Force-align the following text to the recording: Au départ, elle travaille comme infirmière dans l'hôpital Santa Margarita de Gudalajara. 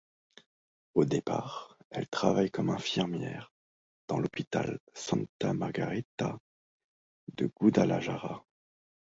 Au 0.95 1.05
départ, 1.05 1.77
elle 1.91 2.07
travaille 2.07 2.49
comme 2.49 2.71
infirmière 2.71 3.51
dans 4.07 4.17
l'hôpital 4.17 4.79
Santa 4.95 5.53
Margarita 5.53 6.39
de 7.35 7.51
Gudalajara. 7.61 8.43